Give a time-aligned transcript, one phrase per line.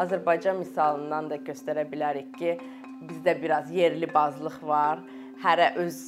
[0.00, 2.56] Azərbaycan misalından da göstərə bilərik ki,
[3.08, 5.02] bizdə biraz yerli bazlıq var.
[5.42, 5.98] Hərə öz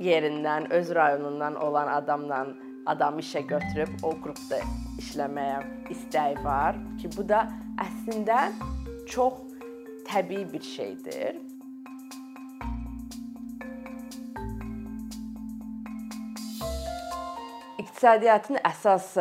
[0.00, 2.46] yerindən, öz rayonundan olan adamla
[2.86, 4.60] adamı işə götürüb o qrupda
[5.00, 5.60] işləməyə
[5.92, 7.44] istəyi var ki, bu da
[7.84, 8.48] əslində
[9.10, 9.40] çox
[10.08, 11.36] təbii bir şeydir.
[17.78, 19.14] İqtisadiyyatın əsas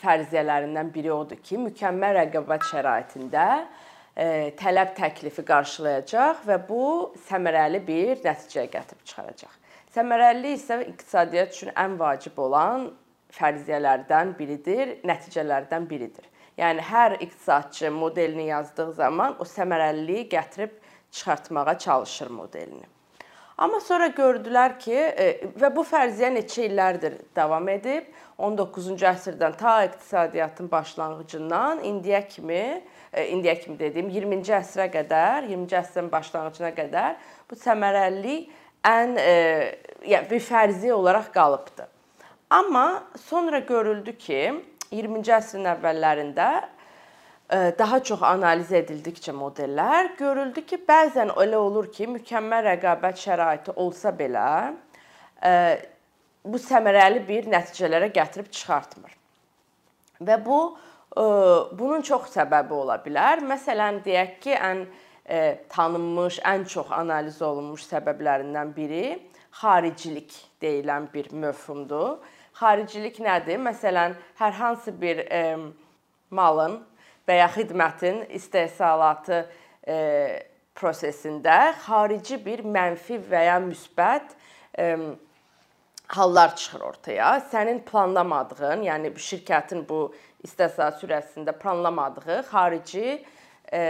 [0.00, 4.26] fərziyyələrindən biri odur ki, mükəmməl rəqabət şəraitində e,
[4.60, 6.84] tələb təklifi qarşılayacaq və bu
[7.28, 9.56] səmərəli bir nəticəyə gətirib çıxaracaq.
[9.94, 12.90] Səmərəlilik isə iqtisadiyyat üçün ən vacib olan
[13.34, 16.26] fərziyyələrdən biridir, nəticələrdən biridir.
[16.60, 20.74] Yəni hər iqtisadçı modelini yazdığı zaman o səmərəliliyi gətirib
[21.10, 22.86] çıxartmağa çalışır modelini.
[23.60, 25.24] Amma sonra gördülər ki, e,
[25.60, 28.06] və bu fərziyyə neçə illərdir davam edib.
[28.40, 32.80] 19-cu əsrdən ta iqtisadiyyatın başlanğıcından indiyə kimi,
[33.12, 38.48] e, indiyə kimi dediyim 20-ci əsrə qədər, 20-ci əsrin başlanğıcına qədər bu səmərəlilik
[38.88, 39.12] ən
[40.08, 41.84] yəni bir fərziyyə olaraq qalıbdı.
[42.50, 44.42] Amma sonra görüldü ki,
[44.88, 46.48] 20-ci əsrin əvvəllərində
[47.50, 54.12] daha çox analiz edildikcə modellər görüldü ki, bəzən elə olur ki, mükəmməl rəqabət şəraiti olsa
[54.14, 54.44] belə
[56.44, 59.16] bu səmərəli bir nəticələrə gətirib çıxartmır.
[60.22, 60.60] Və bu
[61.80, 63.42] bunun çox səbəbi ola bilər.
[63.42, 64.84] Məsələn, deyək ki, ən
[65.72, 69.18] tanınmış, ən çox analiz olunmuş səbəblərindən biri
[69.60, 70.30] xaricilik
[70.62, 72.20] deyilən bir məfhumdur.
[72.60, 73.58] Xaricilik nədir?
[73.62, 75.24] Məsələn, hər hansı bir
[76.30, 76.78] malın
[77.30, 79.44] və ya xidmətin istehsalatı
[79.86, 79.96] e,
[80.74, 84.32] prosesində xarici bir mənfi və ya müsbət
[84.74, 84.86] e,
[86.10, 87.36] hallar çıxır ortaya.
[87.52, 90.08] Sənin planlamadığın, yəni şirkətin bu
[90.42, 93.20] istehsal sürəsində planlamadığı xarici
[93.70, 93.82] e,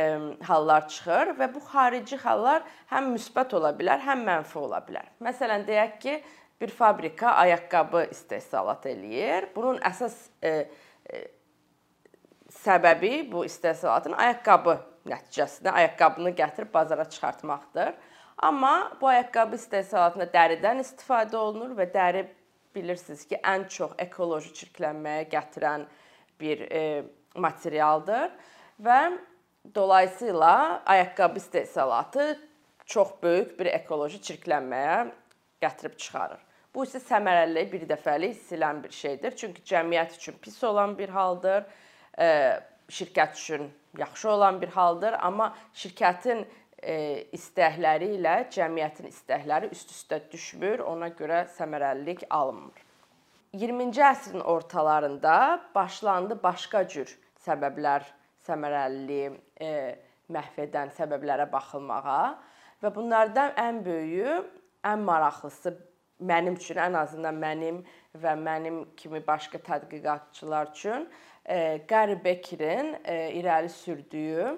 [0.44, 5.08] hallar çıxır və bu xarici hallar həm müsbət ola bilər, həm mənfi ola bilər.
[5.24, 6.20] Məsələn, deyək ki,
[6.60, 9.48] bir fabrika ayaqqabı istehsalat eləyir.
[9.54, 10.50] Bunun əsas e,
[11.08, 11.22] e,
[12.64, 14.76] səbəbi bu istehsalatın ayaqqabı
[15.08, 17.94] nəticəsində ayaqqabını gətirib bazara çıxartmaqdır.
[18.38, 22.26] Amma bu ayaqqabı istehsalatında dəridən istifadə olunur və dəri
[22.74, 25.86] bilirsiniz ki, ən çox ekoloji çirklənməyə gətirən
[26.40, 26.82] bir e,
[27.34, 28.30] materialdır
[28.80, 29.00] və
[29.74, 32.38] dolayısıyla ayaqqabı istehsalatı
[32.86, 35.10] çox böyük bir ekoloji çirklənməyə
[35.62, 36.40] gətirib çıxarır.
[36.74, 39.36] Bu isə səmərəliliyi bir dəfəlik silən bir şeydir.
[39.36, 41.64] Çünki cəmiyyət üçün pis olan bir haldır
[42.20, 46.44] şirkət üçün yaxşı olan bir haldır, amma şirkətin
[47.36, 52.86] istəkləri ilə cəmiyyətin istəkləri üst-üstə düşmür, ona görə səmərəlilik alınmır.
[53.52, 57.10] 20-ci əsrin ortalarında başlandı başqa cür
[57.44, 58.04] səbəblər
[58.46, 59.72] səmərəliliyi e,
[60.30, 62.22] məhv edən səbəblərə baxılmağa
[62.80, 64.36] və bunlardan ən böyüyü,
[64.86, 65.74] ən maraqlısı
[66.20, 67.82] mənim üçün, ən azından mənim
[68.20, 71.08] və mənim kimi başqa tədqiqatçılar üçün
[71.88, 72.94] Qari Bekerin
[73.40, 74.56] irəli sürdüyü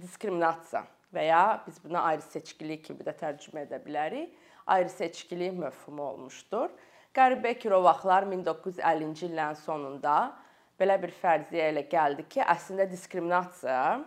[0.00, 4.32] diskriminasiya və ya biz buna ayrı seçkilik kimi də tərcümə edə bilərik.
[4.66, 6.70] Ayrı seçkilik məfhumu olmuşdur.
[7.12, 10.32] Qari Beker o vaxtlar 1950-ci illərin sonunda
[10.80, 14.00] belə bir fərziyyə ilə gəldi ki, əslində diskriminasiya,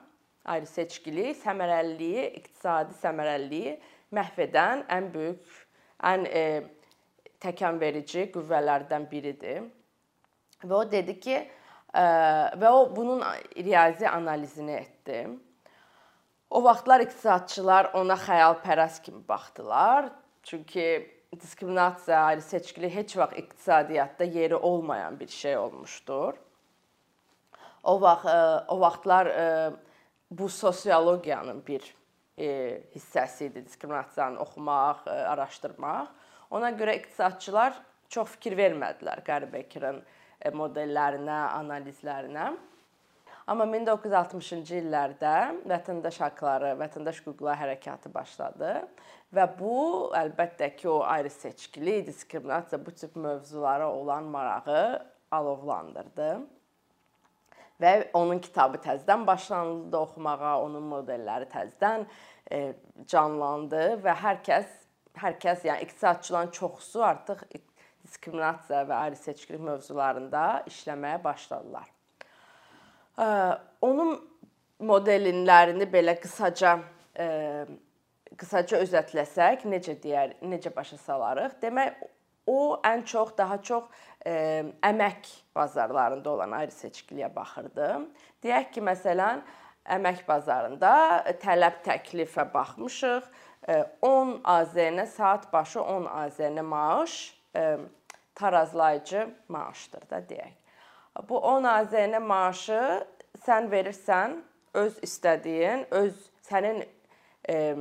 [0.46, 3.76] ayrı seçkilik, səmərəliliyi, iqtisadi səmərəliliyi
[4.16, 5.46] məhv edən ən böyük,
[6.06, 6.44] ən e,
[7.46, 9.64] təkanverici qüvvələrdən biridir.
[10.66, 11.40] Və o dedi ki,
[12.60, 13.24] və o bunun
[13.56, 15.26] riyazi analizini etdi.
[16.50, 20.12] O vaxtlar iqtisadçılar ona xəyalpərəst kimi baxdılar.
[20.44, 20.86] Çünki
[21.40, 26.34] diskriminasiya, ayrı seçkilik heç vaxt iqtisadiyyatda yeri olmayan bir şey olmuşdur.
[27.84, 28.26] O vaxt
[28.68, 29.32] o vaxtlar
[30.32, 31.96] bu sosiologiyanın bir
[32.38, 36.08] hissəsi idi diskriminasiyanı oxumaq, araşdırmaq.
[36.52, 37.80] Ona görə iqtisadçılar
[38.10, 40.04] çox fikir vermədilər Qəribəkirin
[40.46, 42.50] E, modellərinə, analizlərinə.
[43.50, 45.34] Amma 1960-cı illərdə
[45.70, 48.72] vətəndaş haqqları, vətəndaş hüquqları hərəkatı başladı
[49.36, 49.76] və bu
[50.18, 56.30] əlbəttə ki, o ayrı seçkili, diskriminasiya bu tip mövzulara olan marağı alovlandırdı.
[57.82, 62.06] Və onun kitabı təzədən başlanıldı oxumağa, onun modelləri təzədən
[62.50, 62.60] e,
[63.12, 64.85] canlandı və hər kəs
[65.22, 67.46] hər kəs, yəni iqtisadçıların çoxusu artıq
[68.06, 71.88] diskriminasiya və ayrı seçkilik mövzularında işləməyə başladılar.
[73.82, 74.18] Onun
[74.80, 76.78] modelinlərini belə qısaca
[78.36, 81.56] qısaca özətləsək, necə deyər, necə başa salarıq?
[81.62, 81.96] Demək,
[82.48, 83.86] o ən çox daha çox
[84.26, 87.88] əmək bazarlarında olan ayrı seçkiliyə baxırdı.
[88.44, 89.44] Deyək ki, məsələn,
[89.96, 90.92] əmək bazarında
[91.42, 93.30] tələb təklifə baxmışıq.
[94.02, 97.42] 10 AZN saat başı 10 AZN maaş
[98.36, 100.54] tarazlayıcı maaşdır da deyək.
[101.30, 103.06] Bu 10 AZN maaşı
[103.46, 104.42] sən verirsən
[104.74, 106.84] öz istədiyin, öz sənin
[107.50, 107.76] e,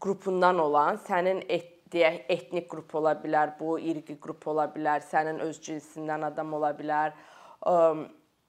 [0.00, 5.38] qrupundan olan, sənin et, deyək etnik qrup ola bilər, bu irqi qrup ola bilər, sənin
[5.44, 7.14] öz cinsindən adam ola bilər.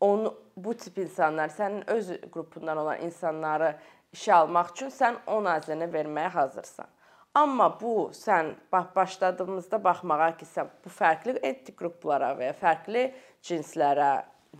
[0.01, 3.75] Onu bu tip insanlar, sənin öz qrupundan olan insanları
[4.17, 6.89] işə almaq üçün sən 10 azənə verməyə hazırsan.
[7.37, 13.03] Amma bu sən başladığımızda baxmağa ki, sən bu fərqli etnik qruplara və ya fərqli
[13.45, 14.11] cinslərə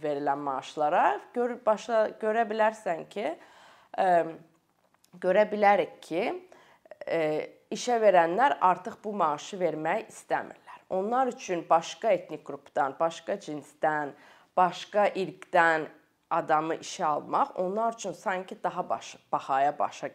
[0.04, 3.32] verilən maaşlara gör başa görə bilərsən ki,
[3.98, 4.08] ə,
[5.24, 6.24] görə bilərik ki,
[7.08, 7.22] ə,
[7.74, 10.82] işə verənlər artıq bu maaşı vermək istəmirlər.
[10.94, 14.14] Onlar üçün başqa etnik qrupdan, başqa cinsdən,
[14.58, 15.90] başqa irqdən
[16.30, 20.10] adamı işə almaq onlar üçün sanki daha baş, bahaya başa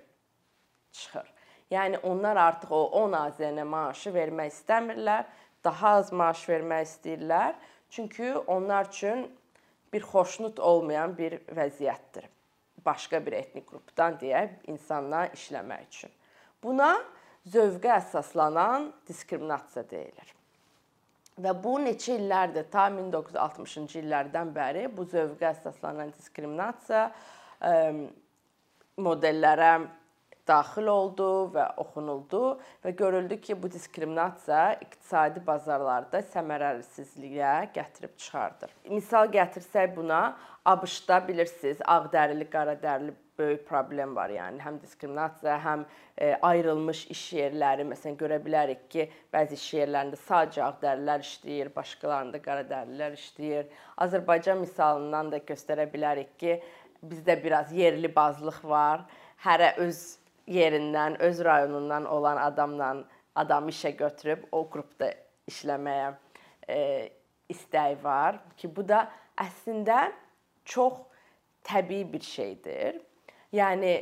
[0.93, 1.33] çıxır.
[1.71, 5.25] Yəni onlar artıq o 10 AZN maaşı vermək istəmirlər,
[5.65, 7.55] daha az maaş vermək istəyirlər.
[7.91, 9.39] Çünki onlar üçün
[9.93, 12.29] bir xoşnut olmayan bir vəziyyətdir.
[12.85, 16.13] Başqa bir etnik qrupdan deyə insanlar işləmək üçün.
[16.63, 16.93] Buna
[17.47, 20.35] zövqə əsaslanan diskriminasiya deyilir.
[21.41, 27.07] Və bu neçə illərdir, ta 1960-cı illərdən bəri bu zövqə əsaslanan diskriminasiya
[29.01, 29.73] modellərə
[30.49, 32.43] daxil oldu və oxunuldu
[32.85, 38.75] və görüldü ki, bu diskriminasiya iqtisadi bazarlarda səmərəsizliyə gətirib çıxardır.
[38.91, 40.35] Misal gətirsək buna,
[40.69, 44.31] ABŞ-da bilirsiniz, ağdərili, qaradərili böyük problem var.
[44.31, 45.85] Yəni həm diskriminasiya, həm
[46.17, 52.43] e, ayrılmış iş yerləri, məsələn görə bilərik ki, bəzi iş yerlərində sadəcə ağdərilər işləyir, başqalarında
[52.45, 53.69] qaradərlilər işləyir.
[54.07, 56.59] Azərbaycan misalından da göstərə bilərik ki,
[57.03, 59.07] bizdə biraz yerli bazlıq var.
[59.45, 60.03] Hərə öz
[60.47, 62.95] yerindən, öz rayonundan olan adamla
[63.35, 65.13] adamı işə götürüb o qrupda
[65.51, 66.13] işləməyə
[66.69, 66.79] e,
[67.53, 69.07] istəyi var ki, bu da
[69.41, 70.11] əslində
[70.65, 71.01] çox
[71.65, 73.01] təbii bir şeydir.
[73.53, 73.93] Yəni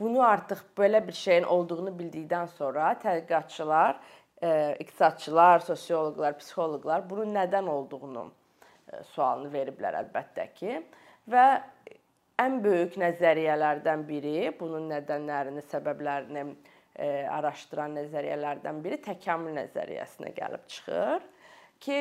[0.00, 4.00] bunu artıq belə bir şeyin olduğunu bildikdən sonra tədqiqatçılar,
[4.42, 10.82] e, iqtisadçılar, sosioloqlar, psixoloqlar bunun nədən olduğunu e, sualını veriblər əlbəttə ki.
[11.30, 11.46] Və
[12.42, 21.28] ən böyük nəzəriyyələrdən biri, bunun nədənlərini, səbəblərini e, araşdıran nəzəriyyələrdən biri təkamül nəzəriyyəsinə gəlib çıxır
[21.80, 21.98] ki,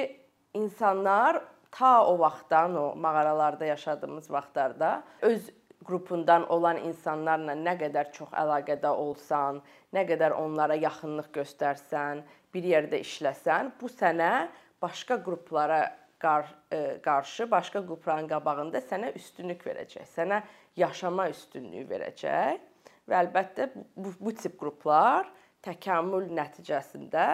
[0.58, 1.44] insanlar
[1.74, 5.50] ta o vaxtdan, o mağaralarda yaşadığımız vaxtlarda öz
[5.86, 9.62] qrupundan olan insanlarla nə qədər çox əlaqədə olsan,
[9.94, 14.50] nə qədər onlara yaxınlıq göstərsən, bir yerdə işləsən, bu sənə
[14.82, 15.84] başqa qruplara
[16.24, 20.06] qar, e, qarşı başqa qrupların qabağında sənə üstünlük verəcək.
[20.16, 20.44] Sənə
[20.80, 22.70] yaşama üstünlüyü verəcək.
[23.10, 25.28] Və əlbəttə bu, bu tip qruplar
[25.64, 27.26] təkamül nəticəsində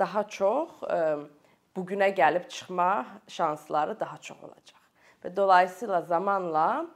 [0.00, 4.80] daha çox ə, e, bu günə gəlib çıxma şansları daha çox olacaq.
[5.24, 6.86] Və dolayısıyla zamanla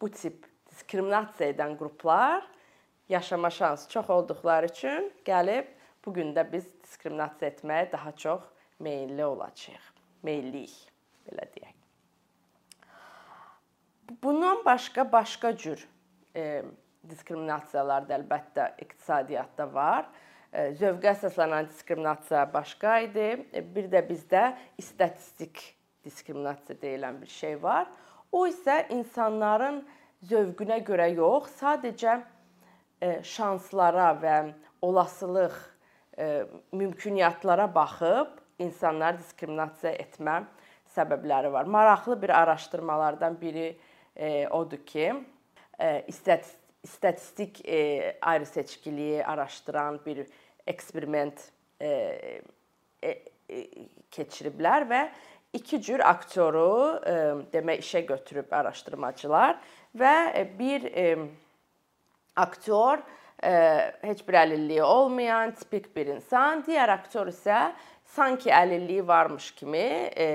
[0.00, 2.46] bu tip diskriminasiya edən qruplar
[3.08, 5.68] yaşama şansı çox olduqları üçün gəlib
[6.06, 8.48] bu gün də biz diskriminasiya etməyə daha çox
[8.80, 9.96] meylli olacağıq
[10.26, 10.76] meylliyik,
[11.26, 11.74] belə deyək.
[14.22, 15.82] Bundan başqa başqa cür
[16.36, 16.62] e,
[17.10, 20.06] diskriminasiyalar da əlbəttə iqtisadiyyatda var.
[20.52, 23.28] E, zövqə əsaslanan diskriminasiya başqa idi.
[23.52, 24.44] E, bir də bizdə
[24.78, 25.62] istatistik
[26.06, 27.90] diskriminasiya deyilən bir şey var.
[28.32, 29.82] O isə insanların
[30.26, 32.16] zövqünə görə yox, sadəcə
[33.00, 34.36] e, şanslara və
[34.82, 35.56] olasılıq,
[36.18, 40.40] e, mümküniyyətlara baxıb insanları diskriminasiya etmə
[40.96, 41.64] səbəbləri var.
[41.64, 43.76] Maraqlı bir araşdırmalardan biri
[44.16, 45.12] e, odur ki,
[46.82, 50.24] istatistik e, ayrı seçkiliyi araşdıran bir
[50.66, 51.42] eksperiment
[54.16, 55.00] keçiriblər və
[55.56, 57.16] iki cür aktyoru e,
[57.52, 59.56] demək işə götürüb araşdırmacılar
[59.96, 61.06] və e, bir e,
[62.36, 63.00] aktyor
[63.44, 63.52] e,
[64.02, 67.70] heç bir əlilliyi olmayan tipik bir insan, digər aktyor isə
[68.16, 70.28] sanki əlilliyi varmış kimi e,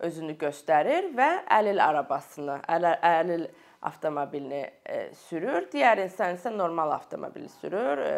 [0.00, 3.46] özünü göstərir və əlil arabasını, əlil, əlil
[3.82, 5.66] avtomobilini e, sürür.
[5.72, 8.14] Digər insan isə normal avtomobili sürür e,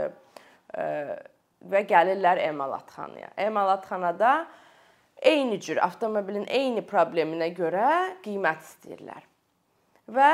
[0.79, 0.87] e,
[1.71, 3.31] və gəlirlər emalatxanaya.
[3.39, 4.33] Emalatxanada
[5.23, 7.89] eyni cür avtomobilin eyni probleminə görə
[8.25, 9.23] qiymət istəyirlər.
[10.13, 10.31] Və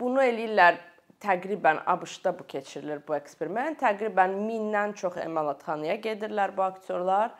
[0.00, 0.80] bunu eləyirlər
[1.24, 3.78] təqribən ABŞ-da bu keçirilir bu eksperiment.
[3.80, 7.32] Təqribən 1000-dən çox emalatxanaya gedirlər bu aktyorlar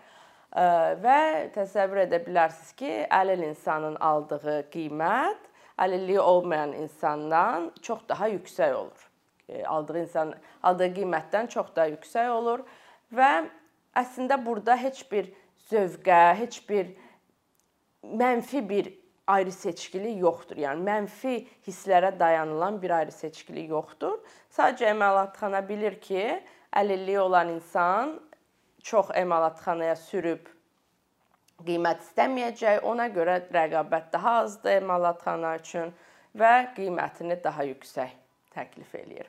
[1.02, 1.18] və
[1.52, 9.10] təsəvvür edə bilərsiniz ki, əlil insanın aldığı qiymət əlilliyi olmayan insandan çox daha yüksək olur.
[9.48, 12.64] E, aldığı insan aldığı qiymətdən çox daha yüksək olur
[13.12, 13.30] və
[13.96, 15.28] əslində burada heç bir
[15.70, 16.92] zövqə, heç bir
[18.02, 18.92] mənfi bir
[19.26, 20.61] ayrı seçkilik yoxdur.
[20.62, 24.20] Yəni mənfi hisslərə dayanılan bir ayrı seçkilik yoxdur.
[24.54, 26.42] Sadəcə əməlatxana bilir ki,
[26.76, 28.20] əlilliyi olan insan
[28.87, 30.46] çox əməlatxanaya sürüb
[31.66, 32.85] qiymət istəməyəcək.
[32.87, 35.92] Ona görə rəqabət daha azdır emalatxana üçün
[36.37, 38.14] və qiymətini daha yüksək
[38.54, 39.28] təklif eləyir.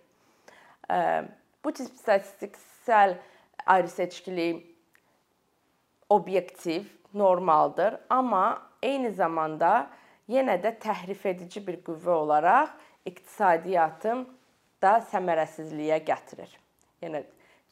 [1.64, 3.18] Bu tip statistiksel
[3.66, 4.77] ayrı-seçkilik
[6.10, 9.88] obyektiv, normaldır, amma eyni zamanda
[10.30, 12.74] yenə də təhrif edici bir qüvvə olaraq
[13.08, 14.26] iqtisadiyyatın
[14.84, 16.52] da səmərəsizliyə gətirir.
[17.02, 17.24] Yenə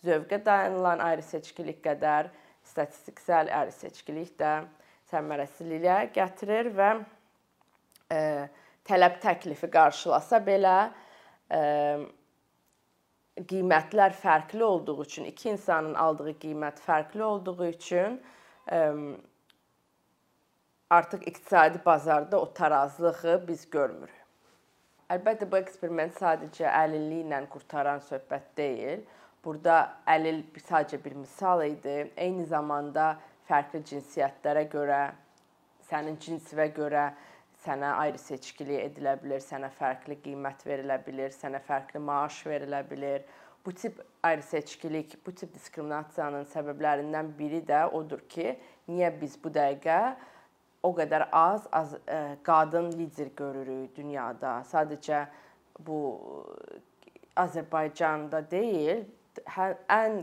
[0.05, 2.31] zövqə dayanılan ayrı-seçkilik qədər
[2.65, 4.53] statistiksel ərizəçilik də
[5.11, 6.91] səmərəsizliyə gətirir və
[8.09, 8.19] e,
[8.87, 10.77] tələb təklifi qarşılasa belə
[11.49, 11.59] e,
[13.35, 18.21] qiymətlər fərqli olduğu üçün, iki insanın aldığı qiymət fərqli olduğu üçün
[18.71, 18.79] e,
[20.89, 24.21] artıq iqtisadi bazarda o tarazlığı biz görmürük.
[25.11, 29.03] Əlbəttə bu eksperiment sadəcə əlilliyi ilə qurtaran söhbət deyil.
[29.43, 29.75] Burada
[30.09, 31.97] əlil sadəcə bir misal idi.
[32.17, 33.17] Eyni zamanda
[33.49, 35.01] fərqli cinsiyyətlərə görə,
[35.85, 37.11] sənin cinsinə görə
[37.65, 43.25] sənə ayrı seçkilik edilə bilər, sənə fərqli qiymət verilə bilər, sənə fərqli maaş verilə bilər.
[43.65, 48.53] Bu tip ayrı seçkilik, bu tip diskriminasiyanın səbəblərindən biri də odur ki,
[48.89, 49.99] niyə biz bu dəqiqə
[50.85, 54.59] o qədər az az ə, e, qadın lider görürük dünyada.
[54.69, 55.25] Sadəcə
[55.87, 55.97] bu
[57.41, 59.01] Azərbaycanda deyil,
[59.57, 60.21] hər ən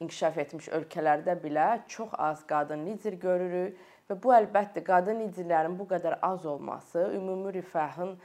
[0.00, 5.86] inkişaf etmiş ölkələrdə belə çox az qadın lider görürük və bu əlbəttə qadın liderlərin bu
[5.90, 8.16] qədər az olması ümumi rifahın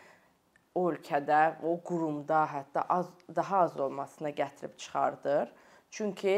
[0.76, 5.52] o ölkədə, o qurumda hətta az daha az olmasına gətirib çıxardır.
[5.92, 6.36] Çünki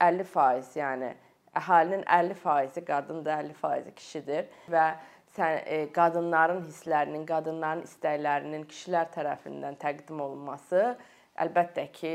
[0.00, 1.12] 50%, yəni
[1.54, 4.86] əhalinin 50%-i qadındır, 50%-i kişidir və
[5.36, 10.96] sən e, qadınların hisslərinin, qadınların istəklərinin kişilər tərəfindən təqdim olunması
[11.44, 12.14] əlbəttə ki,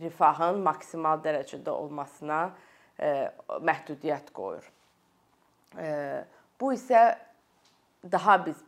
[0.00, 2.40] rifahın maksimal dərəcədə olmasına
[3.00, 3.10] e,
[3.64, 4.75] məhdudiyyət qoyur.
[6.60, 7.00] Bu isə
[8.12, 8.62] daha biz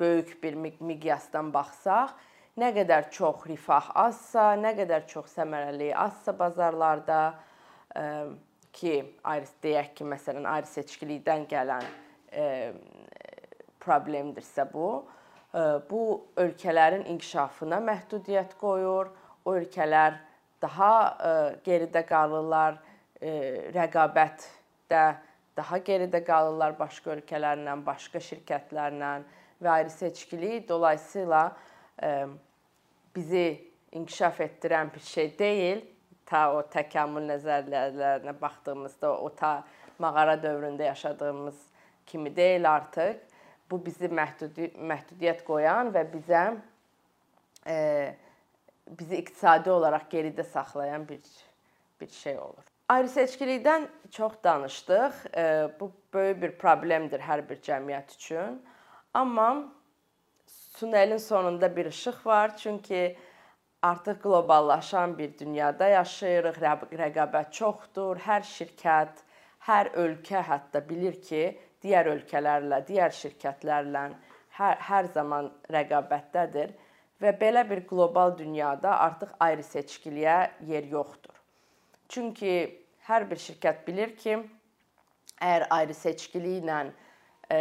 [0.00, 2.14] böyük bir miqyasdan baxsaq,
[2.58, 7.20] nə qədər çox rifah azsa, nə qədər çox səmərəlilik azsa bazarlarda
[7.96, 8.04] e,
[8.74, 11.86] ki, ayrı deyək ki, məsələn, ayrı seçkilikdən gələn
[12.32, 12.72] e,
[13.82, 14.90] problemdirsə bu,
[15.54, 16.02] e, bu
[16.36, 19.12] ölkələrin inkişafına məhdudiyyət qoyur.
[19.44, 20.18] O ölkələr
[20.62, 20.92] daha
[21.30, 21.32] e,
[21.66, 22.82] geridə qalırlar,
[23.22, 23.30] e,
[23.76, 25.04] rəqabətdə
[25.58, 29.12] daha geridə qalırlar başqa ölkələrlə, başqa şirkətlərlə
[29.62, 31.40] və ayrı seçkilik dolayısıyla
[32.02, 32.26] e,
[33.16, 33.46] bizi
[33.92, 35.82] inkişaf etdirən bir şey deyil.
[36.28, 39.64] Ta o təkamül nəzəriyyələrinə baxdığımızda o ta
[39.98, 41.66] mağara dövründə yaşadığımız
[42.06, 43.16] kimi deyil artıq.
[43.70, 46.42] Bu bizi məhdudi məhdudiyyət qoyan və bizə
[47.66, 47.76] e,
[48.88, 51.20] bizi iqtisadi olaraq geridə saxlayan bir
[52.00, 52.77] bir şey olur.
[52.88, 55.12] Ayrı-seçkilikdən çox danışdıq.
[55.80, 58.62] Bu böyük bir problemdir hər bir cəmiyyət üçün.
[59.14, 59.48] Amma
[60.78, 63.16] tunelin sonunda bir işıq var, çünki
[63.82, 66.58] artıq qloballaşan bir dünyada yaşayırıq,
[67.02, 68.24] rəqabət çoxdur.
[68.24, 69.24] Hər şirkət,
[69.68, 71.44] hər ölkə hətta bilir ki,
[71.84, 74.10] digər ölkələrlə, digər şirkətlərlə
[74.60, 76.72] hər hər zaman rəqabətdədir
[77.22, 81.37] Və belə bir qlobal dünyada artıq ayrı seçkiliyə yer yoxdur.
[82.08, 82.52] Çünki
[83.08, 84.38] hər bir şirkət bilir ki,
[85.38, 86.78] əgər ayrı seçkiliklə
[87.52, 87.58] e,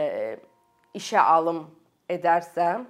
[0.95, 1.65] işə alım
[2.09, 2.85] edərsə,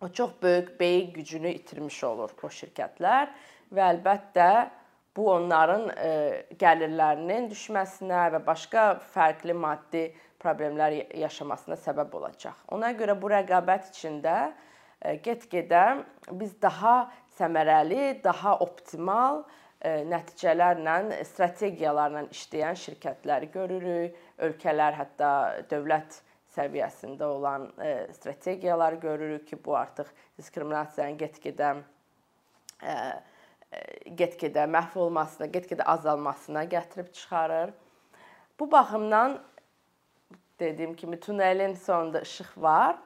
[0.00, 3.30] o çox böyük beyin gücünü itirmiş olur o şirkətlər
[3.72, 4.48] və əlbəttə
[5.16, 6.10] bu onların e,
[6.60, 10.06] gəlirlərinin düşməsinə və başqa fərqli maddi
[10.42, 12.56] problemlər yaşamasına səbəb olacaq.
[12.72, 14.54] Ona görə bu rəqabət içində
[15.24, 24.16] get-gedə biz daha səmərəli, daha optimal e, nəticələrlə, strategiyalarla işləyən şirkətləri görürük.
[24.44, 25.30] Ölkələr hətta
[25.70, 26.20] dövlət
[26.54, 31.70] səviyyəsində olan e, strategiyalar görürük ki, bu artıq diskriminasiyanın get-gedə
[32.82, 32.94] e,
[34.18, 37.74] get-gedə məhv olmasına, get-gedə azalmasına gətirib çıxarır.
[38.60, 39.40] Bu baxımdan
[40.60, 42.96] dediyim kimi tunelin sonunda işıq var.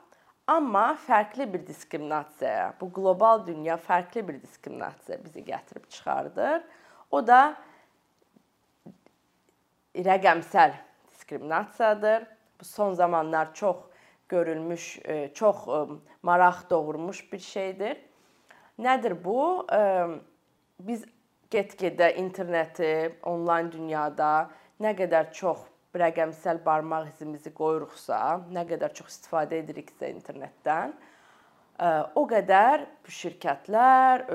[0.49, 6.63] Amma fərqli bir diskriminasiyaya, bu qlobal dünya fərqli bir diskriminasiyaya bizi gətirib çıxardır.
[7.11, 7.41] O da
[9.95, 10.73] rəqəmsəl
[11.13, 12.25] diskriminasiyadır.
[12.61, 13.77] Bu son zamanlar çox
[14.29, 14.99] görülmüş,
[15.35, 15.57] çox
[16.23, 18.01] maraq doğurmuş bir şeydir.
[18.79, 19.67] Nədir bu?
[20.81, 21.05] Biz
[21.51, 24.49] get-gedə interneti, onlayn dünyada
[24.81, 25.59] nə qədər çox
[25.97, 28.19] rəqəmsəl barmaq izimizi qoyuruqsa,
[28.53, 30.93] nə qədər çox istifadə ediriksə internetdən,
[32.19, 32.85] o qədər
[33.21, 34.27] şirkətlər,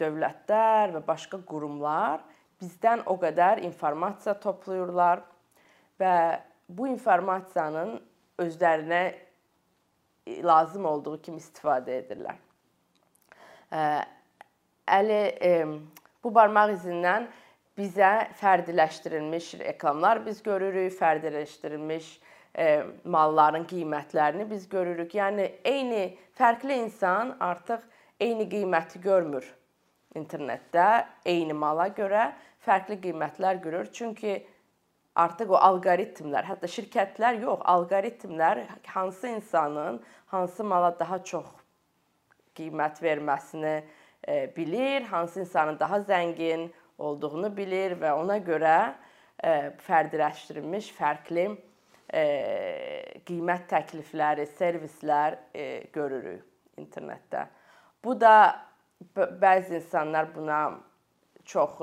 [0.00, 2.24] dövlətlər və başqa qurumlar
[2.60, 5.22] bizdən o qədər informasiya toplayırlar
[6.00, 6.16] və
[6.68, 7.96] bu informasiyanın
[8.42, 9.02] özlərinə
[10.44, 12.38] lazım olduğu kimi istifadə edirlər.
[14.96, 15.20] Əli
[16.24, 17.28] bu barmaq izindən
[17.76, 22.08] bizə fərdiləşdirilmiş reklamlar biz görürük, fərdiləşdirilmiş
[23.04, 25.14] malların qiymətlərini biz görürük.
[25.14, 27.84] Yəni eyni fərqli insan artıq
[28.20, 29.44] eyni qiyməti görmür
[30.16, 32.30] internetdə, eyni mala görə
[32.64, 33.90] fərqli qiymətlər görür.
[33.92, 34.38] Çünki
[35.16, 38.64] artıq o alqoritmlər, hətta şirkətlər yox, alqoritmlər
[38.94, 40.00] hansı insanın
[40.32, 41.52] hansı mala daha çox
[42.56, 43.76] qiymət verməsini
[44.56, 48.76] bilir, hansı insanın daha zəngin olduğunu bilir və ona görə
[49.86, 51.46] fərdiləşdirilmiş fərqli
[53.26, 55.36] qiymət təklifləri, servislər
[55.92, 57.46] görürük internetdə.
[58.04, 58.62] Bu da
[59.14, 60.60] bəzi insanlar buna
[61.44, 61.82] çox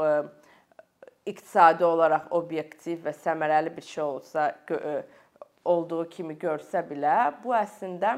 [1.25, 4.47] iqtisadi olaraq obyektiv və səmərəli bir şey olsa
[5.65, 8.17] olduğu kimi görsə belə, bu əslində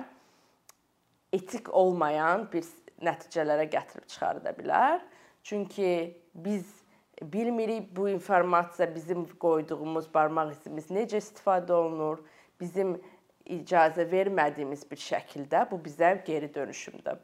[1.33, 2.65] etik olmayan bir
[3.03, 5.03] nəticələrə gətirib çıxarda bilər.
[5.43, 6.84] Çünki biz
[7.21, 12.19] bilmirik bu informasiya bizim qoyduğumuz barmaq izimiz necə istifadə olunur,
[12.59, 12.97] bizim
[13.45, 17.15] icazə vermədiyimiz bir şəkildə bu bizə geri dönüşümdə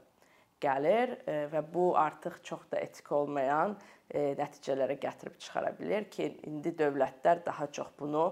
[0.61, 1.15] gəlir
[1.51, 3.75] və bu artıq çox da etik olmayan
[4.13, 8.25] nəticələrə gətirib çıxara bilər ki, indi dövlətlər daha çox bunu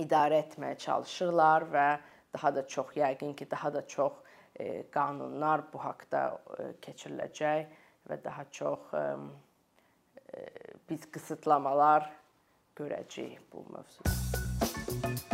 [0.00, 1.88] idarə etməyə çalışırlar və
[2.34, 4.20] daha da çox yəqin ki, daha da çox
[4.94, 6.22] qanunlar bu haqqda
[6.84, 7.80] keçiriləcək
[8.10, 8.94] və daha çox
[10.90, 12.10] biz qısıtlamalar
[12.76, 15.33] görəcəyik bu mövzuda.